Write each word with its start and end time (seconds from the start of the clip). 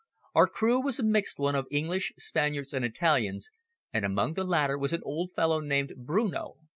Our 0.33 0.47
crew 0.47 0.83
was 0.83 0.97
a 0.97 1.03
mixed 1.03 1.37
one 1.37 1.53
of 1.53 1.67
English, 1.69 2.11
Spaniards 2.17 2.73
and 2.73 2.83
Italians, 2.83 3.51
and 3.93 4.03
among 4.03 4.33
the 4.33 4.43
latter 4.43 4.75
was 4.75 4.93
an 4.93 5.01
old 5.03 5.29
fellow 5.35 5.59
named 5.59 5.93
Bruno. 5.95 6.55